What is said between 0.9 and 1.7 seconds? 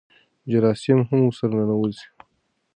هم ورسره